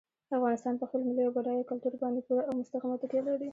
افغانستان 0.37 0.73
په 0.77 0.85
خپل 0.87 1.01
ملي 1.07 1.23
او 1.25 1.33
بډایه 1.37 1.69
کلتور 1.69 1.93
باندې 2.03 2.21
پوره 2.27 2.43
او 2.47 2.53
مستقیمه 2.59 2.95
تکیه 3.01 3.21
لري. 3.27 3.49